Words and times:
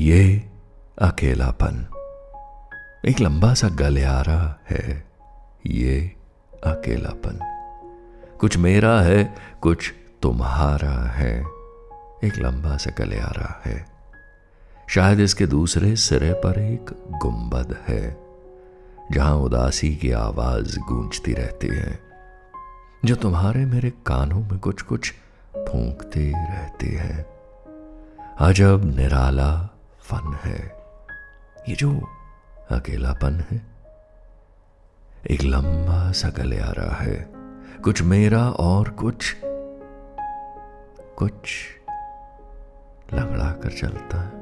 یہ 0.00 0.38
اکیلا 0.96 1.50
پن۔ 1.50 1.82
ایک 3.02 3.22
لمبا 3.22 3.54
سا 3.54 3.68
گلیارا 3.80 4.52
ہے۔ 4.70 5.00
یہ 5.64 6.08
اکیلا 6.62 7.08
پن۔ 7.22 7.36
کچھ 8.38 8.58
میرا 8.58 9.04
ہے، 9.04 9.24
کچھ 9.60 9.92
تمہارا 10.20 11.18
ہے۔ 11.18 11.42
ایک 12.20 12.38
لمبا 12.38 12.78
سا 12.78 12.90
گلیارا 12.98 13.68
ہے۔ 13.68 13.82
شاید 14.88 15.20
اس 15.20 15.34
کے 15.34 15.46
دوسرے 15.46 15.96
سرے 15.96 16.34
پر 16.42 16.56
ایک 16.56 16.92
گنبد 17.24 17.72
ہے۔ 17.88 18.14
جہاں 19.12 19.34
اداسی 19.34 19.94
کی 19.94 20.14
آواز 20.14 20.78
گونجتی 20.90 21.36
رہتی 21.36 21.70
ہے۔ 21.70 21.96
جو 23.02 23.14
تمہارے 23.14 23.64
میرے 23.64 23.90
کانوں 24.02 24.42
میں 24.50 24.58
کچھ 24.60 24.84
کچھ 24.86 25.12
پھونکتی 25.52 26.32
رہتی 26.32 26.98
ہے 26.98 27.22
عجب 28.38 28.84
نرالا 28.84 29.66
فن 30.08 30.48
ہے۔ 30.48 30.68
یہ 31.66 31.74
جو 31.78 31.92
اکیلا 32.70 33.14
پن 33.14 33.40
ہے۔ 33.52 33.58
ایک 35.22 35.44
لمبا 35.44 36.12
سا 36.14 36.28
گلیارا 36.38 37.04
ہے۔ 37.04 37.24
کچھ 37.82 38.02
میرا 38.02 38.44
اور 38.44 38.86
کچھ 38.96 39.36
کچھ 41.14 41.50
لگڑا 43.14 43.52
کر 43.52 43.70
چلتا 43.70 44.28
ہے۔ 44.28 44.32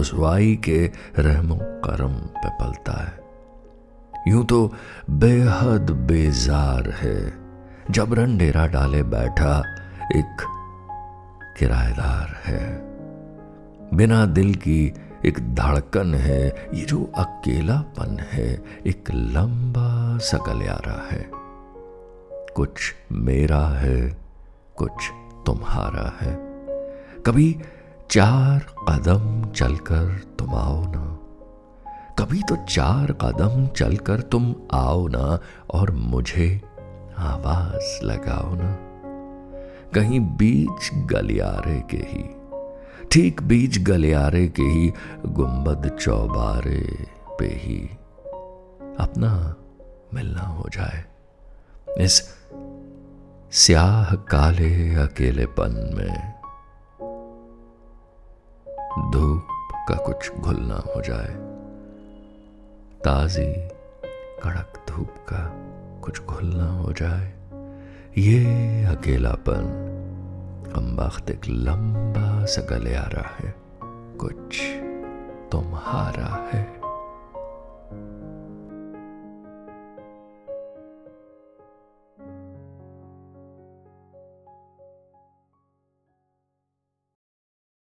رسوائی 0.00 0.56
کے 0.56 0.88
رحم 1.18 1.52
و 1.52 1.58
کرم 1.84 2.14
پہ 2.34 2.48
پلتا 2.58 3.06
ہے۔ 3.06 3.20
یوں 4.26 4.44
تو 4.44 4.68
بے 5.08 5.42
حد 5.42 5.90
بیزار 5.90 7.04
ہے۔ 7.04 7.30
جبرن 7.88 8.36
ڈیرا 8.36 8.66
ڈالے 8.66 9.02
بیٹھا 9.02 9.62
ایک 10.14 10.42
کرایہ 11.60 11.94
دار 11.94 12.48
ہے۔ 12.48 12.95
بنا 13.92 14.24
دل 14.36 14.52
کی 14.52 14.90
ایک 15.20 15.36
دھڑکن 15.36 16.14
ہے، 16.14 16.50
یہ 16.72 16.84
جو 16.86 17.06
اکیلا 17.12 17.82
پن 17.94 18.16
ہے، 18.34 18.56
ایک 18.82 19.10
لمبا 19.14 20.18
سا 20.20 20.36
گلیارا 20.46 20.96
ہے۔ 21.12 21.24
کچھ 22.54 22.94
میرا 23.10 23.80
ہے، 23.80 24.10
کچھ 24.74 25.12
تمہارا 25.46 26.08
ہے۔ 26.08 26.36
کبھی 27.22 27.54
چار 28.08 28.58
قدم 28.86 29.52
چل 29.52 29.74
کر 29.74 30.04
تم 30.36 30.54
آؤ 30.54 30.82
نا۔ 30.82 31.16
کبھی 32.14 32.40
تو 32.48 32.54
چار 32.68 33.12
قدم 33.12 33.66
چل 33.66 33.96
کر 33.96 34.20
تم 34.20 34.52
آؤ 34.68 35.08
نا 35.08 35.36
اور 35.66 35.88
مجھے 35.88 36.58
آواز 37.16 38.04
لگاؤ 38.04 38.54
نا۔ 38.54 38.74
کہیں 39.92 40.18
بیچ 40.18 40.92
گلیارے 41.10 41.80
کے 41.88 42.02
ہی۔ 42.12 42.45
ٹھیک 43.08 43.42
بیچ 43.42 43.88
گلیارے 43.88 44.48
کے 44.48 44.62
ہی 44.62 44.90
گنبد 45.24 45.86
چوبارے 45.98 46.82
پہ 47.38 47.48
ہی 47.48 47.86
اپنا 48.98 49.52
ملنا 50.12 50.48
ہو 50.48 50.62
جائے۔ 50.72 51.02
اس 52.04 52.22
سیاہ 53.52 54.14
کالے 54.14 54.96
اکیلے 54.96 55.46
پن 55.46 55.74
میں 55.96 56.32
دھوپ 59.12 59.42
کا 59.88 59.94
کچھ 59.94 60.32
گھلنا 60.44 60.76
ہو 60.76 61.00
جائے۔ 61.00 61.36
تازی 63.04 63.52
کڑک 64.42 64.88
دھوپ 64.88 65.28
کا 65.28 65.50
کچھ 66.00 66.20
گھلنا 66.28 66.78
ہو 66.78 66.92
جائے۔ 66.92 67.32
یہ 68.16 68.86
اکیلا 68.86 69.34
پن 69.44 69.92
کمبخت 70.76 71.30
ایک 71.30 71.50
لمبا 71.50 72.46
سا 72.46 72.62
گلیارا 72.70 73.20
ہے 73.20 73.50
کچھ 74.16 74.80
تمہارا 75.50 76.46
ہے۔ 76.54 76.75